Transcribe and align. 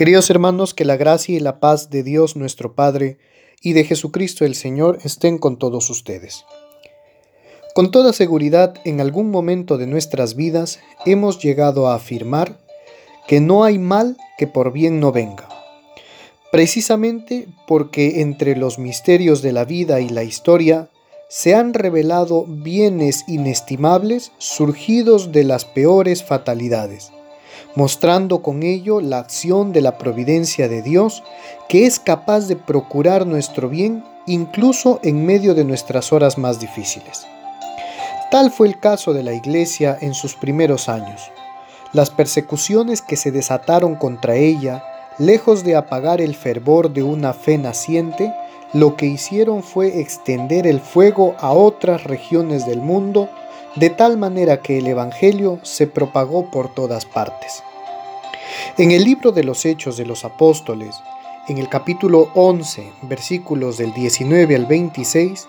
Queridos 0.00 0.30
hermanos, 0.30 0.72
que 0.72 0.86
la 0.86 0.96
gracia 0.96 1.36
y 1.36 1.40
la 1.40 1.60
paz 1.60 1.90
de 1.90 2.02
Dios 2.02 2.34
nuestro 2.34 2.74
Padre 2.74 3.18
y 3.60 3.74
de 3.74 3.84
Jesucristo 3.84 4.46
el 4.46 4.54
Señor 4.54 4.98
estén 5.04 5.36
con 5.36 5.58
todos 5.58 5.90
ustedes. 5.90 6.46
Con 7.74 7.90
toda 7.90 8.14
seguridad, 8.14 8.76
en 8.86 9.02
algún 9.02 9.30
momento 9.30 9.76
de 9.76 9.86
nuestras 9.86 10.36
vidas 10.36 10.80
hemos 11.04 11.38
llegado 11.38 11.86
a 11.86 11.96
afirmar 11.96 12.58
que 13.28 13.42
no 13.42 13.62
hay 13.62 13.78
mal 13.78 14.16
que 14.38 14.46
por 14.46 14.72
bien 14.72 15.00
no 15.00 15.12
venga. 15.12 15.50
Precisamente 16.50 17.48
porque 17.68 18.22
entre 18.22 18.56
los 18.56 18.78
misterios 18.78 19.42
de 19.42 19.52
la 19.52 19.66
vida 19.66 20.00
y 20.00 20.08
la 20.08 20.24
historia 20.24 20.88
se 21.28 21.54
han 21.54 21.74
revelado 21.74 22.46
bienes 22.48 23.24
inestimables 23.28 24.32
surgidos 24.38 25.30
de 25.30 25.44
las 25.44 25.66
peores 25.66 26.24
fatalidades 26.24 27.12
mostrando 27.74 28.42
con 28.42 28.62
ello 28.62 29.00
la 29.00 29.18
acción 29.18 29.72
de 29.72 29.80
la 29.80 29.98
providencia 29.98 30.68
de 30.68 30.82
Dios 30.82 31.22
que 31.68 31.86
es 31.86 31.98
capaz 31.98 32.46
de 32.48 32.56
procurar 32.56 33.26
nuestro 33.26 33.68
bien 33.68 34.04
incluso 34.26 35.00
en 35.02 35.24
medio 35.24 35.54
de 35.54 35.64
nuestras 35.64 36.12
horas 36.12 36.38
más 36.38 36.60
difíciles. 36.60 37.26
Tal 38.30 38.50
fue 38.50 38.68
el 38.68 38.78
caso 38.78 39.12
de 39.12 39.24
la 39.24 39.32
Iglesia 39.32 39.98
en 40.00 40.14
sus 40.14 40.36
primeros 40.36 40.88
años. 40.88 41.30
Las 41.92 42.10
persecuciones 42.10 43.02
que 43.02 43.16
se 43.16 43.32
desataron 43.32 43.96
contra 43.96 44.36
ella, 44.36 44.84
lejos 45.18 45.64
de 45.64 45.74
apagar 45.74 46.20
el 46.20 46.36
fervor 46.36 46.92
de 46.92 47.02
una 47.02 47.32
fe 47.32 47.58
naciente, 47.58 48.32
lo 48.72 48.94
que 48.94 49.06
hicieron 49.06 49.64
fue 49.64 50.00
extender 50.00 50.68
el 50.68 50.80
fuego 50.80 51.34
a 51.40 51.50
otras 51.50 52.04
regiones 52.04 52.66
del 52.66 52.80
mundo 52.80 53.28
de 53.76 53.90
tal 53.90 54.16
manera 54.16 54.62
que 54.62 54.78
el 54.78 54.86
Evangelio 54.86 55.60
se 55.62 55.86
propagó 55.86 56.50
por 56.50 56.74
todas 56.74 57.06
partes. 57.06 57.62
En 58.78 58.90
el 58.90 59.04
libro 59.04 59.32
de 59.32 59.44
los 59.44 59.64
Hechos 59.64 59.96
de 59.96 60.06
los 60.06 60.24
Apóstoles, 60.24 60.96
en 61.48 61.58
el 61.58 61.68
capítulo 61.68 62.30
11, 62.34 62.92
versículos 63.02 63.78
del 63.78 63.92
19 63.92 64.56
al 64.56 64.66
26, 64.66 65.48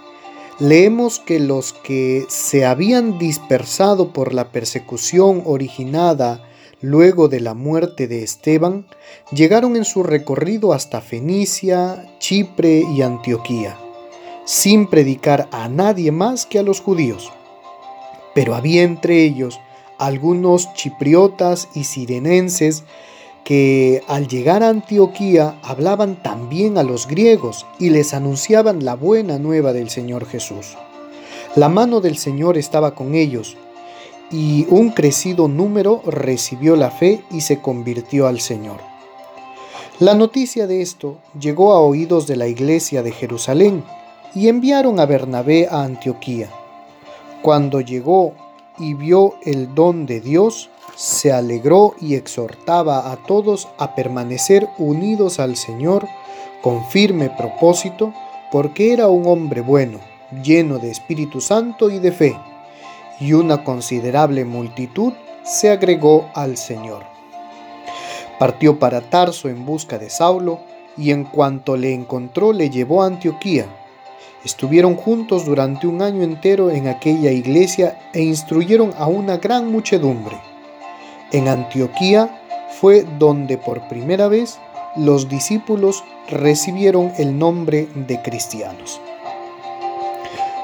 leemos 0.60 1.20
que 1.20 1.40
los 1.40 1.74
que 1.74 2.26
se 2.30 2.66
habían 2.66 3.18
dispersado 3.18 4.14
por 4.14 4.34
la 4.34 4.50
persecución 4.50 5.44
originada 5.46 6.44
luego 6.82 7.28
de 7.28 7.40
la 7.40 7.54
muerte 7.54 8.08
de 8.08 8.24
Esteban, 8.24 8.86
llegaron 9.32 9.76
en 9.76 9.86
su 9.86 10.04
recorrido 10.04 10.74
hasta 10.74 11.02
Fenicia, 11.02 12.12
Chipre 12.20 12.84
y 12.96 13.02
Antioquía, 13.02 13.78
sin 14.46 14.88
predicar 14.88 15.48
a 15.52 15.70
nadie 15.70 16.12
más 16.12 16.46
que 16.46 16.60
a 16.60 16.64
los 16.64 16.82
judíos. 16.82 17.32
Pero 18.34 18.56
había 18.56 18.84
entre 18.84 19.24
ellos 19.24 19.60
algunos 19.98 20.74
chipriotas 20.74 21.70
y 21.76 21.84
sirenenses 21.84 22.84
que 23.44 24.04
al 24.08 24.28
llegar 24.28 24.64
a 24.64 24.70
Antioquía 24.70 25.60
hablaban 25.64 26.22
también 26.22 26.78
a 26.78 26.84
los 26.84 27.08
griegos 27.08 27.66
y 27.80 27.90
les 27.90 28.14
anunciaban 28.14 28.86
la 28.86 28.96
buena 28.96 29.40
nueva 29.40 29.74
del 29.74 29.90
Señor 29.90 30.26
Jesús. 30.26 30.78
La 31.56 31.68
mano 31.68 32.02
del 32.02 32.18
Señor 32.18 32.58
estaba 32.58 32.96
con 32.96 33.14
ellos, 33.14 33.58
y 34.32 34.66
un 34.70 34.92
crecido 34.92 35.50
número 35.50 36.02
recibió 36.06 36.78
la 36.78 36.92
fe 36.92 37.22
y 37.30 37.42
se 37.42 37.60
convirtió 37.60 38.28
al 38.28 38.40
Señor. 38.40 38.78
La 40.00 40.16
noticia 40.16 40.66
de 40.66 40.82
esto 40.82 41.18
llegó 41.38 41.74
a 41.74 41.82
oídos 41.82 42.26
de 42.28 42.38
la 42.38 42.48
iglesia 42.48 43.04
de 43.04 43.12
Jerusalén, 43.12 43.84
y 44.34 44.48
enviaron 44.48 45.00
a 45.02 45.06
Bernabé 45.06 45.68
a 45.70 45.84
Antioquía. 45.84 46.50
Cuando 47.42 47.82
llegó 47.82 48.34
y 48.78 48.94
vio 48.94 49.34
el 49.44 49.74
don 49.74 50.06
de 50.06 50.22
Dios, 50.22 50.70
se 50.96 51.32
alegró 51.32 51.96
y 52.00 52.14
exhortaba 52.14 53.12
a 53.12 53.16
todos 53.16 53.68
a 53.80 53.96
permanecer 53.96 54.70
unidos 54.78 55.40
al 55.40 55.56
Señor 55.56 56.08
con 56.62 56.86
firme 56.86 57.32
propósito, 57.32 58.14
porque 58.52 58.94
era 58.94 59.08
un 59.08 59.26
hombre 59.26 59.62
bueno, 59.62 60.00
lleno 60.44 60.78
de 60.78 60.92
Espíritu 60.92 61.42
Santo 61.42 61.90
y 61.90 61.98
de 61.98 62.12
fe, 62.12 62.38
y 63.20 63.34
una 63.34 63.64
considerable 63.64 64.46
multitud 64.46 65.14
se 65.44 65.72
agregó 65.72 66.30
al 66.36 66.58
Señor. 66.58 67.04
Partió 68.38 68.78
para 68.78 69.02
Tarso 69.02 69.50
en 69.50 69.66
busca 69.66 69.98
de 69.98 70.12
Saulo, 70.12 70.60
y 70.96 71.10
en 71.10 71.24
cuanto 71.24 71.76
le 71.76 71.92
encontró 71.92 72.54
le 72.54 72.70
llevó 72.70 73.02
a 73.02 73.08
Antioquía 73.08 73.66
Estuvieron 74.44 74.96
juntos 74.96 75.46
durante 75.46 75.86
un 75.86 76.02
año 76.02 76.24
entero 76.24 76.72
en 76.72 76.88
aquella 76.88 77.32
iglesia 77.32 78.00
e 78.14 78.22
instruyeron 78.22 78.94
a 78.98 79.06
una 79.08 79.38
gran 79.38 79.72
muchedumbre. 79.72 80.38
En 81.32 81.48
Antioquía 81.48 82.42
fue 82.80 83.06
donde 83.20 83.58
por 83.58 83.88
primera 83.88 84.28
vez 84.28 84.60
los 84.96 85.30
discípulos 85.30 86.04
recibieron 86.28 87.14
el 87.18 87.38
nombre 87.38 87.88
de 87.96 88.22
cristianos. 88.22 89.00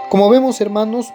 Como 0.10 0.30
vemos 0.30 0.60
hermanos, 0.60 1.14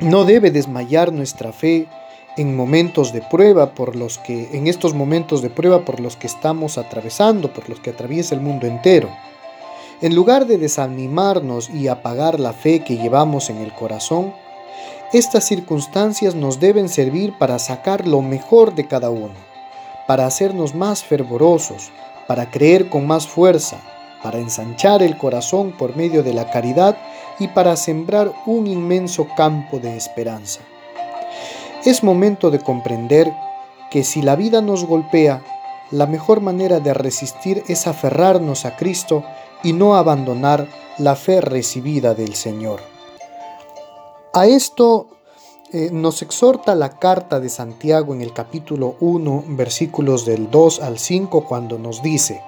no 0.00 0.24
debe 0.24 0.50
desmayar 0.50 1.12
nuestra 1.12 1.52
fe 1.52 1.88
en 2.36 2.54
momentos 2.54 3.12
de 3.12 3.22
prueba 3.22 3.70
por 3.70 3.96
los 3.96 4.18
que 4.18 4.50
en 4.52 4.66
estos 4.66 4.94
momentos 4.94 5.42
de 5.42 5.50
prueba 5.50 5.84
por 5.84 6.00
los 6.00 6.16
que 6.16 6.26
estamos 6.26 6.78
atravesando, 6.78 7.52
por 7.52 7.68
los 7.68 7.80
que 7.80 7.90
atraviesa 7.90 8.34
el 8.34 8.42
mundo 8.42 8.66
entero. 8.66 9.08
En 10.02 10.14
lugar 10.14 10.46
de 10.46 10.58
desanimarnos 10.58 11.70
y 11.70 11.88
apagar 11.88 12.38
la 12.38 12.52
fe 12.52 12.80
que 12.80 12.98
llevamos 12.98 13.48
en 13.48 13.56
el 13.58 13.72
corazón, 13.72 14.34
estas 15.14 15.44
circunstancias 15.44 16.34
nos 16.34 16.60
deben 16.60 16.90
servir 16.90 17.32
para 17.38 17.58
sacar 17.58 18.06
lo 18.06 18.20
mejor 18.20 18.74
de 18.74 18.86
cada 18.86 19.08
uno, 19.08 19.34
para 20.06 20.26
hacernos 20.26 20.74
más 20.74 21.02
fervorosos, 21.02 21.90
para 22.26 22.50
creer 22.50 22.90
con 22.90 23.06
más 23.06 23.26
fuerza, 23.26 23.78
para 24.22 24.38
ensanchar 24.38 25.02
el 25.02 25.16
corazón 25.16 25.72
por 25.72 25.96
medio 25.96 26.22
de 26.22 26.34
la 26.34 26.50
caridad 26.50 26.98
y 27.38 27.48
para 27.48 27.74
sembrar 27.76 28.34
un 28.44 28.66
inmenso 28.66 29.26
campo 29.34 29.78
de 29.78 29.96
esperanza. 29.96 30.60
Es 31.86 32.02
momento 32.02 32.50
de 32.50 32.58
comprender 32.58 33.32
que 33.90 34.04
si 34.04 34.20
la 34.20 34.36
vida 34.36 34.60
nos 34.60 34.84
golpea, 34.84 35.42
la 35.90 36.06
mejor 36.06 36.40
manera 36.42 36.80
de 36.80 36.92
resistir 36.92 37.62
es 37.68 37.86
aferrarnos 37.86 38.66
a 38.66 38.76
Cristo 38.76 39.24
y 39.62 39.72
no 39.72 39.96
abandonar 39.96 40.68
la 40.98 41.16
fe 41.16 41.40
recibida 41.40 42.14
del 42.14 42.34
Señor. 42.34 42.80
A 44.32 44.46
esto 44.46 45.08
eh, 45.72 45.90
nos 45.92 46.22
exhorta 46.22 46.74
la 46.74 46.98
carta 46.98 47.40
de 47.40 47.48
Santiago 47.48 48.14
en 48.14 48.22
el 48.22 48.32
capítulo 48.32 48.96
1, 49.00 49.44
versículos 49.48 50.24
del 50.24 50.50
2 50.50 50.80
al 50.80 50.98
5, 50.98 51.44
cuando 51.44 51.78
nos 51.78 52.02
dice, 52.02 52.40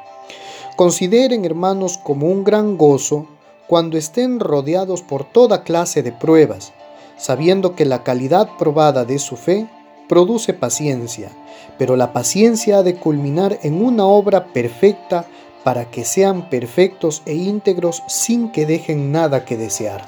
Consideren, 0.77 1.45
hermanos, 1.45 1.99
como 1.99 2.29
un 2.29 2.45
gran 2.45 2.77
gozo 2.77 3.27
cuando 3.67 3.99
estén 3.99 4.39
rodeados 4.39 5.03
por 5.03 5.25
toda 5.25 5.65
clase 5.65 6.03
de 6.03 6.13
pruebas, 6.13 6.73
sabiendo 7.17 7.75
que 7.75 7.85
la 7.85 8.05
calidad 8.05 8.49
probada 8.57 9.05
de 9.05 9.19
su 9.19 9.37
fe 9.37 9.67
produce 10.09 10.55
paciencia, 10.55 11.31
pero 11.79 11.97
la 11.97 12.13
paciencia 12.13 12.79
ha 12.79 12.83
de 12.83 12.95
culminar 12.95 13.59
en 13.63 13.85
una 13.85 14.07
obra 14.07 14.47
perfecta 14.53 15.27
para 15.69 15.91
que 15.91 16.07
sean 16.07 16.49
perfectos 16.49 17.21
e 17.27 17.35
íntegros 17.35 18.03
sin 18.07 18.51
que 18.53 18.65
dejen 18.65 19.13
nada 19.13 19.45
que 19.45 19.59
desear. 19.59 20.03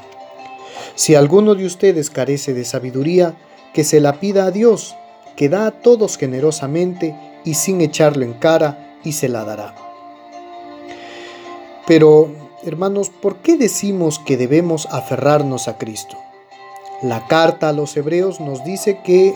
Si 0.94 1.14
alguno 1.14 1.54
de 1.54 1.66
ustedes 1.66 2.08
carece 2.08 2.54
de 2.54 2.64
sabiduría, 2.64 3.34
que 3.74 3.84
se 3.84 4.00
la 4.00 4.20
pida 4.20 4.46
a 4.46 4.52
Dios, 4.52 4.96
que 5.36 5.50
da 5.50 5.66
a 5.66 5.70
todos 5.70 6.16
generosamente 6.16 7.14
y 7.44 7.52
sin 7.56 7.82
echarlo 7.82 8.24
en 8.24 8.32
cara, 8.32 8.96
y 9.04 9.12
se 9.12 9.28
la 9.28 9.44
dará. 9.44 9.74
Pero, 11.86 12.32
hermanos, 12.64 13.10
¿por 13.10 13.36
qué 13.42 13.58
decimos 13.58 14.18
que 14.18 14.38
debemos 14.38 14.88
aferrarnos 14.90 15.68
a 15.68 15.76
Cristo? 15.76 16.16
La 17.02 17.26
carta 17.26 17.68
a 17.68 17.74
los 17.74 17.94
hebreos 17.98 18.40
nos 18.40 18.64
dice 18.64 19.00
que 19.04 19.34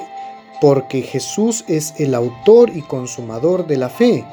porque 0.63 1.03
Jesús 1.03 1.67
es 1.69 1.93
el 1.99 2.15
autor 2.15 2.75
y 2.75 2.81
consumador 2.81 3.67
de 3.67 3.77
la 3.77 3.91
fe, 3.91 4.25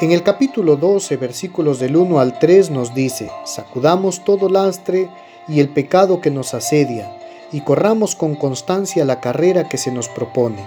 en 0.00 0.12
el 0.12 0.22
capítulo 0.22 0.76
12, 0.76 1.18
versículos 1.18 1.78
del 1.78 1.94
1 1.94 2.20
al 2.20 2.38
3 2.38 2.70
nos 2.70 2.94
dice, 2.94 3.30
sacudamos 3.44 4.24
todo 4.24 4.48
lastre 4.48 5.10
y 5.46 5.60
el 5.60 5.68
pecado 5.68 6.22
que 6.22 6.30
nos 6.30 6.54
asedia, 6.54 7.14
y 7.52 7.60
corramos 7.60 8.16
con 8.16 8.34
constancia 8.34 9.04
la 9.04 9.20
carrera 9.20 9.68
que 9.68 9.76
se 9.76 9.92
nos 9.92 10.08
propone. 10.08 10.64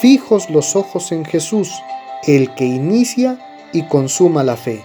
Fijos 0.00 0.50
los 0.50 0.74
ojos 0.74 1.12
en 1.12 1.24
Jesús, 1.24 1.72
el 2.26 2.52
que 2.54 2.64
inicia 2.64 3.38
y 3.72 3.82
consuma 3.82 4.42
la 4.42 4.56
fe, 4.56 4.82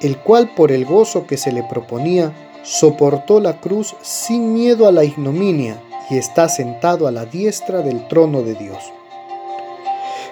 el 0.00 0.16
cual 0.16 0.54
por 0.54 0.72
el 0.72 0.86
gozo 0.86 1.26
que 1.26 1.36
se 1.36 1.52
le 1.52 1.62
proponía, 1.64 2.32
soportó 2.62 3.40
la 3.40 3.60
cruz 3.60 3.94
sin 4.00 4.54
miedo 4.54 4.88
a 4.88 4.92
la 4.92 5.04
ignominia, 5.04 5.82
y 6.08 6.16
está 6.16 6.48
sentado 6.48 7.06
a 7.06 7.10
la 7.10 7.26
diestra 7.26 7.82
del 7.82 8.08
trono 8.08 8.42
de 8.42 8.54
Dios. 8.54 8.78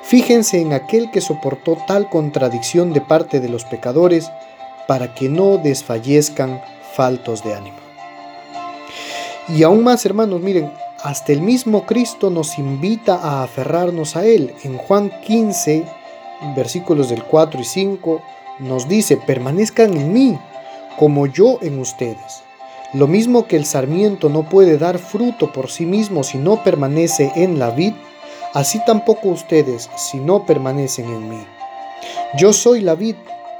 Fíjense 0.06 0.60
en 0.60 0.74
aquel 0.74 1.10
que 1.10 1.22
soportó 1.22 1.78
tal 1.86 2.10
contradicción 2.10 2.92
de 2.92 3.00
parte 3.00 3.40
de 3.40 3.48
los 3.48 3.64
pecadores 3.64 4.30
para 4.86 5.14
que 5.14 5.30
no 5.30 5.56
desfallezcan 5.56 6.60
faltos 6.94 7.42
de 7.42 7.54
ánimo. 7.54 7.78
Y 9.48 9.62
aún 9.62 9.82
más, 9.82 10.04
hermanos, 10.04 10.40
miren, 10.40 10.70
hasta 11.02 11.32
el 11.32 11.40
mismo 11.40 11.86
Cristo 11.86 12.30
nos 12.30 12.58
invita 12.58 13.16
a 13.16 13.42
aferrarnos 13.42 14.16
a 14.16 14.24
Él. 14.24 14.54
En 14.62 14.76
Juan 14.76 15.10
15, 15.22 15.84
versículos 16.54 17.08
del 17.08 17.24
4 17.24 17.60
y 17.60 17.64
5, 17.64 18.22
nos 18.60 18.88
dice, 18.88 19.16
permanezcan 19.16 19.96
en 19.96 20.12
mí, 20.12 20.38
como 20.98 21.26
yo 21.26 21.58
en 21.62 21.78
ustedes. 21.78 22.42
Lo 22.92 23.06
mismo 23.06 23.46
que 23.46 23.56
el 23.56 23.64
sarmiento 23.64 24.28
no 24.28 24.48
puede 24.48 24.78
dar 24.78 24.98
fruto 24.98 25.52
por 25.52 25.70
sí 25.70 25.84
mismo 25.84 26.22
si 26.24 26.38
no 26.38 26.62
permanece 26.62 27.32
en 27.34 27.58
la 27.58 27.70
vid, 27.70 27.94
así 28.54 28.80
tampoco 28.86 29.28
ustedes 29.28 29.90
si 29.96 30.18
no 30.18 30.46
permanecen 30.46 31.06
en 31.06 31.28
mí. 31.28 31.46
Yo 32.38 32.52
soy 32.52 32.80
la 32.80 32.94
vid, 32.94 33.16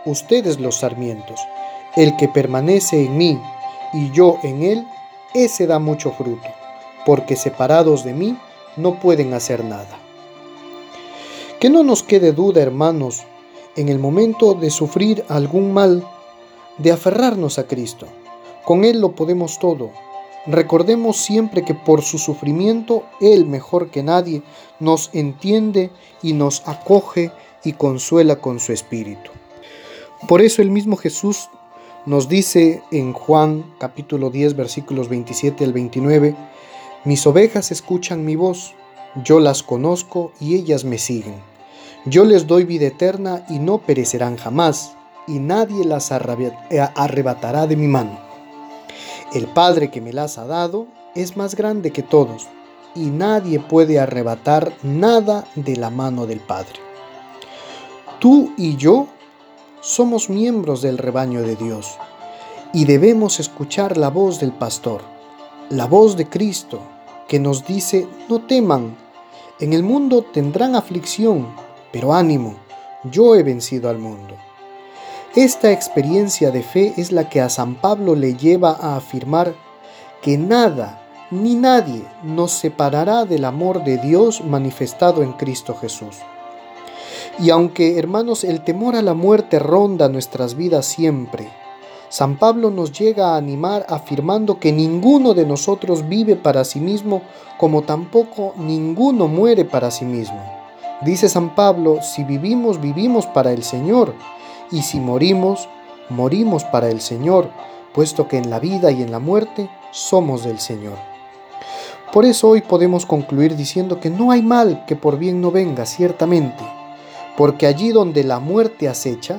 ustedes 0.07 0.59
los 0.59 0.77
sarmientos. 0.77 1.41
El 1.97 2.17
que 2.17 2.29
permanece 2.29 3.05
en 3.05 3.17
mí 3.17 3.41
y 3.93 4.11
yo 4.11 4.39
en 4.43 4.63
él, 4.63 4.87
ese 5.35 5.67
da 5.67 5.79
mucho 5.79 6.11
fruto, 6.13 6.49
porque 7.07 7.37
separados 7.37 8.05
de 8.05 8.15
mí 8.15 8.37
no 8.77 8.99
pueden 8.99 9.35
hacer 9.35 9.65
nada. 9.65 9.99
Que 11.61 11.71
no 11.71 11.83
nos 11.83 12.03
quede 12.03 12.33
duda, 12.33 12.63
hermanos, 12.63 13.25
en 13.77 13.89
el 13.89 13.99
momento 13.99 14.55
de 14.55 14.71
sufrir 14.71 15.25
algún 15.29 15.73
mal, 15.73 16.05
de 16.79 16.93
aferrarnos 16.93 17.59
a 17.59 17.67
Cristo. 17.67 18.07
Con 18.65 18.85
Él 18.85 19.01
lo 19.01 19.13
podemos 19.13 19.59
todo. 19.59 19.91
Recordemos 20.47 21.17
siempre 21.17 21.65
que 21.65 21.75
por 21.75 22.03
su 22.03 22.19
sufrimiento 22.19 23.05
Él 23.21 23.47
mejor 23.47 23.91
que 23.91 24.03
nadie 24.03 24.43
nos 24.79 25.09
entiende 25.15 25.91
y 26.23 26.35
nos 26.35 26.63
acoge 26.67 27.31
y 27.65 27.73
consuela 27.73 28.37
con 28.37 28.61
su 28.61 28.73
espíritu. 28.73 29.31
Por 30.29 30.43
eso 30.43 30.61
el 30.61 30.71
mismo 30.71 30.97
Jesús 30.97 31.49
nos 32.05 32.29
dice 32.29 32.83
en 32.91 33.15
Juan 33.15 33.65
capítulo 33.79 34.29
10 34.29 34.57
versículos 34.57 35.09
27 35.09 35.65
al 35.65 35.73
29, 35.73 36.37
mis 37.05 37.27
ovejas 37.27 37.71
escuchan 37.71 38.25
mi 38.25 38.37
voz, 38.37 38.75
yo 39.25 39.41
las 39.41 39.63
conozco 39.63 40.33
y 40.41 40.57
ellas 40.57 40.85
me 40.85 40.99
siguen. 40.99 41.37
Yo 42.05 42.27
les 42.27 42.47
doy 42.47 42.65
vida 42.65 42.87
eterna 42.87 43.47
y 43.49 43.59
no 43.59 43.79
perecerán 43.79 44.37
jamás, 44.37 44.95
y 45.27 45.39
nadie 45.39 45.85
las 45.85 46.13
arrebatará 46.13 47.67
de 47.67 47.77
mi 47.77 47.87
mano. 47.87 48.24
El 49.35 49.49
Padre 49.49 49.91
que 49.91 50.01
me 50.01 50.13
las 50.13 50.39
ha 50.39 50.47
dado 50.47 50.87
es 51.17 51.37
más 51.37 51.57
grande 51.57 51.91
que 51.91 52.05
todos, 52.05 52.47
y 52.95 53.07
nadie 53.07 53.59
puede 53.59 53.99
arrebatar 53.99 54.73
nada 54.85 55.45
de 55.57 55.75
la 55.75 55.91
mano 55.91 56.27
del 56.27 56.39
Padre. 56.39 56.79
Tú 58.21 58.53
y 58.57 58.77
yo 58.77 59.09
somos 59.81 60.31
miembros 60.31 60.83
del 60.83 60.99
rebaño 60.99 61.43
de 61.43 61.57
Dios, 61.57 61.99
y 62.73 62.85
debemos 62.85 63.41
escuchar 63.41 63.97
la 63.97 64.09
voz 64.09 64.39
del 64.39 64.53
pastor, 64.53 65.01
la 65.69 65.87
voz 65.87 66.17
de 66.17 66.29
Cristo, 66.29 66.79
que 67.27 67.41
nos 67.41 67.67
dice, 67.67 68.07
no 68.29 68.43
teman, 68.43 68.97
en 69.59 69.73
el 69.73 69.83
mundo 69.83 70.23
tendrán 70.23 70.77
aflicción, 70.77 71.49
pero 71.93 72.15
ánimo, 72.15 72.55
yo 73.11 73.35
he 73.35 73.43
vencido 73.43 73.91
al 73.91 73.99
mundo. 73.99 74.37
Esta 75.37 75.73
experiencia 75.73 76.53
de 76.53 76.63
fe 76.63 76.95
es 76.97 77.11
la 77.11 77.29
que 77.29 77.41
a 77.41 77.49
San 77.49 77.75
Pablo 77.75 78.15
le 78.15 78.37
lleva 78.37 78.71
a 78.71 78.97
afirmar 78.97 79.57
que 80.23 80.39
nada 80.39 81.03
ni 81.33 81.57
nadie 81.57 82.05
nos 82.23 82.53
separará 82.53 83.25
del 83.25 83.45
amor 83.45 83.83
de 83.83 83.99
Dios 83.99 84.45
manifestado 84.45 85.25
en 85.25 85.33
Cristo 85.33 85.75
Jesús. 85.75 86.19
Y 87.41 87.51
aunque, 87.51 87.99
hermanos, 87.99 88.45
el 88.45 88.63
temor 88.63 88.95
a 88.95 89.03
la 89.03 89.15
muerte 89.15 89.59
ronda 89.59 90.09
nuestras 90.09 90.55
vidas 90.55 90.87
siempre, 90.87 91.49
San 92.11 92.39
Pablo 92.39 92.71
nos 92.71 92.93
llega 92.93 93.35
a 93.35 93.37
animar 93.37 93.87
afirmando 93.89 94.61
que 94.61 94.71
ninguno 94.71 95.35
de 95.35 95.45
nosotros 95.45 96.09
vive 96.09 96.37
para 96.37 96.63
sí 96.63 96.79
mismo, 96.79 97.23
como 97.59 97.83
tampoco 97.83 98.55
ninguno 98.57 99.27
muere 99.27 99.65
para 99.65 99.91
sí 99.91 100.05
mismo. 100.05 100.41
Dice 101.05 101.29
San 101.29 101.57
Pablo, 101.57 101.99
si 102.03 102.23
vivimos, 102.23 102.81
vivimos 102.81 103.27
para 103.27 103.51
el 103.51 103.65
Señor, 103.65 104.15
y 104.75 104.83
si 104.83 104.99
morimos, 104.99 105.69
morimos 106.11 106.65
para 106.65 106.91
el 106.91 107.01
Señor, 107.01 107.49
puesto 107.95 108.27
que 108.27 108.39
en 108.39 108.51
la 108.51 108.59
vida 108.59 108.91
y 108.91 109.03
en 109.03 109.13
la 109.13 109.21
muerte 109.21 109.71
somos 109.93 110.43
del 110.43 110.59
Señor. 110.59 110.99
Por 112.13 112.25
eso 112.25 112.49
hoy 112.49 112.61
podemos 112.61 113.07
concluir 113.07 113.55
diciendo 113.55 114.01
que 114.01 114.11
no 114.11 114.33
hay 114.33 114.43
mal 114.43 114.85
que 114.87 114.97
por 114.97 115.17
bien 115.17 115.41
no 115.41 115.53
venga, 115.53 115.87
ciertamente, 115.87 116.65
porque 117.37 117.69
allí 117.69 117.93
donde 117.93 118.25
la 118.25 118.41
muerte 118.41 118.89
acecha, 118.89 119.39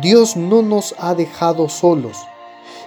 Dios 0.00 0.36
no 0.36 0.62
nos 0.62 0.94
ha 0.98 1.14
dejado 1.14 1.68
solos 1.68 2.18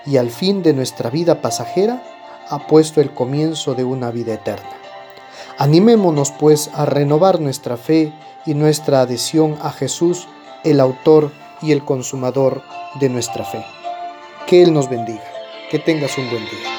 y 0.05 0.15
al 0.15 0.29
fin 0.29 0.63
de 0.63 0.73
nuestra 0.73 1.09
vida 1.09 1.41
pasajera 1.41 2.01
ha 2.49 2.67
puesto 2.67 3.01
el 3.01 3.13
comienzo 3.13 3.75
de 3.75 3.83
una 3.83 4.11
vida 4.11 4.33
eterna. 4.33 4.69
Animémonos 5.57 6.31
pues 6.31 6.69
a 6.73 6.85
renovar 6.85 7.41
nuestra 7.41 7.75
fe 7.75 8.13
y 8.45 8.53
nuestra 8.53 9.01
adhesión 9.01 9.57
a 9.61 9.71
Jesús, 9.71 10.29
el 10.63 10.79
autor 10.79 11.31
y 11.61 11.71
el 11.71 11.83
consumador 11.83 12.61
de 12.99 13.09
nuestra 13.09 13.43
fe. 13.43 13.63
Que 14.47 14.63
Él 14.63 14.73
nos 14.73 14.89
bendiga. 14.89 15.23
Que 15.71 15.79
tengas 15.79 16.17
un 16.17 16.29
buen 16.29 16.43
día. 16.43 16.74